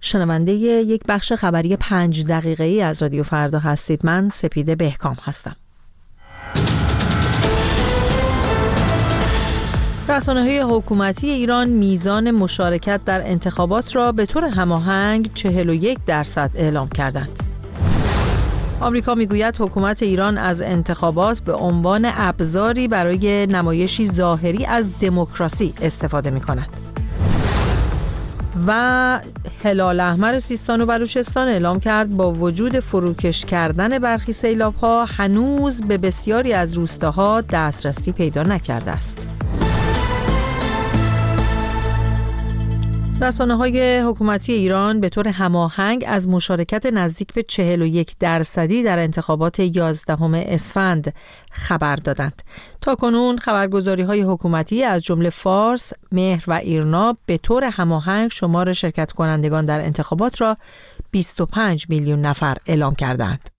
[0.00, 5.56] شنونده یک بخش خبری پنج دقیقه ای از رادیو فردا هستید من سپیده بهکام هستم
[10.08, 16.88] رسانه های حکومتی ایران میزان مشارکت در انتخابات را به طور هماهنگ 41 درصد اعلام
[16.88, 17.40] کردند.
[18.80, 26.30] آمریکا می‌گوید حکومت ایران از انتخابات به عنوان ابزاری برای نمایشی ظاهری از دموکراسی استفاده
[26.30, 26.87] می کند.
[28.66, 29.20] و
[29.64, 35.82] هلال احمر سیستان و بلوچستان اعلام کرد با وجود فروکش کردن برخی سیلاب ها هنوز
[35.82, 39.37] به بسیاری از روستاها دسترسی پیدا نکرده است.
[43.20, 49.60] رسانه های حکومتی ایران به طور هماهنگ از مشارکت نزدیک به 41 درصدی در انتخابات
[49.60, 50.18] 11
[50.52, 51.14] اسفند
[51.50, 52.42] خبر دادند.
[52.80, 58.72] تا کنون خبرگزاری های حکومتی از جمله فارس، مهر و ایرنا به طور هماهنگ شمار
[58.72, 60.56] شرکت کنندگان در انتخابات را
[61.10, 63.57] 25 میلیون نفر اعلام کردند.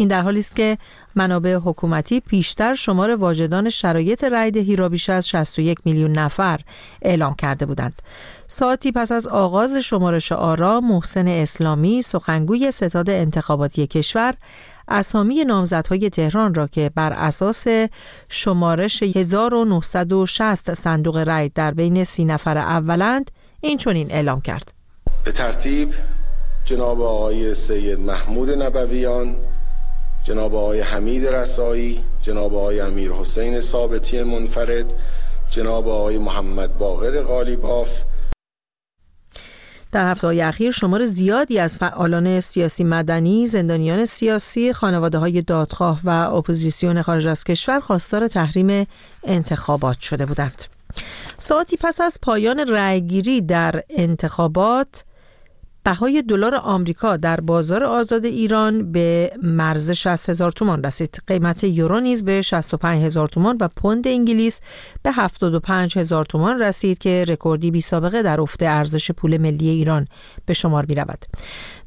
[0.00, 0.78] این در حالی است که
[1.14, 6.60] منابع حکومتی پیشتر شمار واجدان شرایط رای را بیش از 61 میلیون نفر
[7.02, 8.02] اعلام کرده بودند.
[8.46, 14.34] ساعتی پس از آغاز شمارش آرا محسن اسلامی سخنگوی ستاد انتخاباتی کشور
[14.88, 17.66] اسامی نامزدهای تهران را که بر اساس
[18.28, 24.72] شمارش 1960 صندوق رای در بین سی نفر اولند این چنین اعلام کرد
[25.24, 25.88] به ترتیب
[26.64, 29.36] جناب آقای سید محمود نبویان
[30.28, 34.92] جناب آقای حمید رسایی جناب آقای امیر حسین ثابتی منفرد
[35.50, 38.02] جناب آقای محمد باقر غالیباف
[39.92, 46.00] در هفته های اخیر شمار زیادی از فعالان سیاسی مدنی، زندانیان سیاسی، خانواده های دادخواه
[46.04, 48.86] و اپوزیسیون خارج از کشور خواستار تحریم
[49.24, 50.64] انتخابات شده بودند.
[51.38, 55.04] ساعتی پس از پایان رأیگیری در انتخابات
[55.88, 61.22] بهای دلار آمریکا در بازار آزاد ایران به مرز 60 هزار تومان رسید.
[61.26, 64.60] قیمت یورو نیز به 65 هزار تومان و پوند انگلیس
[65.02, 70.08] به 75 هزار تومان رسید که رکوردی بی سابقه در افت ارزش پول ملی ایران
[70.46, 71.24] به شمار می رود.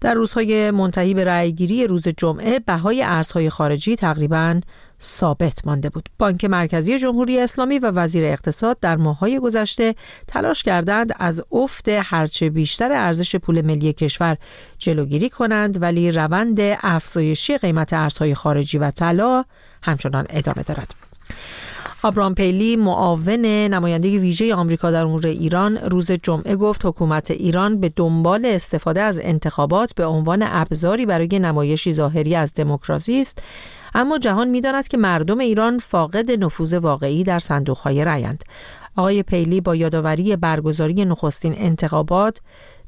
[0.00, 4.60] در روزهای منتهی به رأیگیری روز جمعه بهای ارزهای خارجی تقریبا
[5.02, 6.08] ثابت مانده بود.
[6.18, 9.94] بانک مرکزی جمهوری اسلامی و وزیر اقتصاد در ماههای گذشته
[10.26, 14.36] تلاش کردند از افت هرچه بیشتر ارزش پول ملی کشور
[14.78, 19.44] جلوگیری کنند ولی روند افزایشی قیمت ارزهای خارجی و طلا
[19.82, 20.94] همچنان ادامه دارد.
[22.02, 27.92] آبرام پیلی معاون نماینده ویژه آمریکا در امور ایران روز جمعه گفت حکومت ایران به
[27.96, 33.42] دنبال استفاده از انتخابات به عنوان ابزاری برای نمایشی ظاهری از دموکراسی است.
[33.94, 38.44] اما جهان می‌داند که مردم ایران فاقد نفوذ واقعی در صندوقهای رایند
[38.96, 42.40] آقای پیلی با یادآوری برگزاری نخستین انتخابات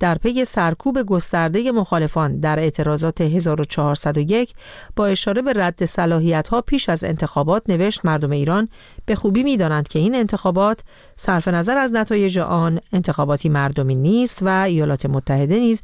[0.00, 4.52] در پی سرکوب گسترده مخالفان در اعتراضات 1401
[4.96, 8.68] با اشاره به رد صلاحیت ها پیش از انتخابات نوشت مردم ایران
[9.06, 10.80] به خوبی می‌دانند که این انتخابات
[11.16, 15.82] صرف نظر از نتایج آن انتخاباتی مردمی نیست و ایالات متحده نیز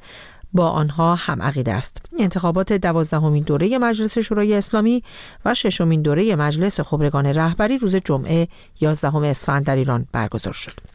[0.52, 2.02] با آنها هم عقیده است.
[2.19, 5.02] انتخابات دوازدهمین دوره مجلس شورای اسلامی
[5.44, 8.48] و ششمین دوره مجلس خبرگان رهبری روز جمعه
[8.81, 10.94] 11 اسفند در ایران برگزار شد.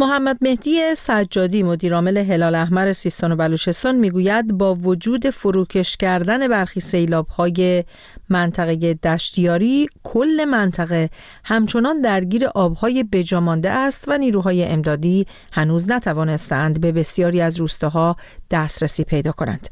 [0.00, 6.80] محمد مهدی سجادی مدیرعامل هلال احمر سیستان و بلوچستان می‌گوید با وجود فروکش کردن برخی
[6.80, 7.84] سیلاب های
[8.28, 11.10] منطقه دشتیاری کل منطقه
[11.44, 18.16] همچنان درگیر آبهای بجامانده است و نیروهای امدادی هنوز نتوانستند به بسیاری از روستاها
[18.50, 19.68] دسترسی پیدا کنند.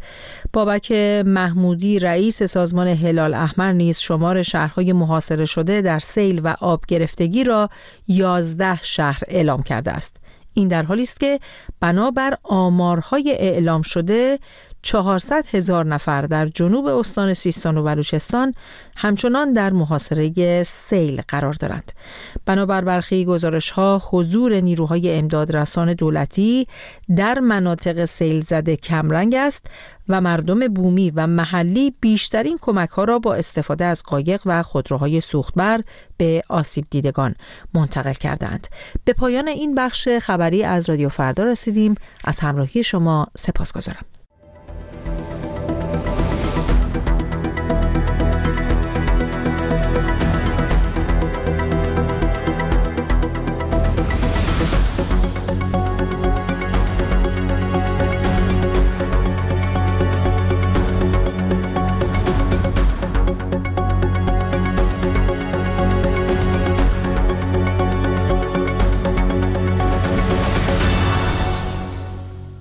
[0.52, 0.92] بابک
[1.26, 7.44] محمودی رئیس سازمان هلال احمر نیز شمار شهرهای محاصره شده در سیل و آب گرفتگی
[7.44, 7.70] را
[8.08, 10.13] 11 شهر اعلام کرده است.
[10.54, 11.40] این در حالی است که
[11.80, 14.38] بنابر آمارهای اعلام شده
[14.84, 18.54] 400 هزار نفر در جنوب استان سیستان و بلوچستان
[18.96, 21.92] همچنان در محاصره سیل قرار دارند.
[22.46, 26.66] بنابر برخی گزارش ها حضور نیروهای امدادرسان دولتی
[27.16, 29.66] در مناطق سیل زده کمرنگ است
[30.08, 35.20] و مردم بومی و محلی بیشترین کمک ها را با استفاده از قایق و خودروهای
[35.20, 35.80] سوختبر
[36.16, 37.34] به آسیب دیدگان
[37.74, 38.68] منتقل کردند.
[39.04, 41.94] به پایان این بخش خبری از رادیو فردا رسیدیم.
[42.24, 44.04] از همراهی شما سپاس گذارم.